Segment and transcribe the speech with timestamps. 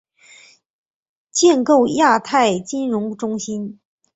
[1.29, 3.79] 建构亚太金融中心